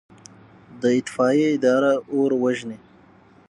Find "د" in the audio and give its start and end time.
0.81-0.83